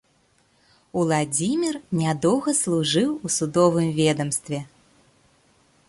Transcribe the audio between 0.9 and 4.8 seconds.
Уладзіміра нядоўга служыў у судовым ведамстве.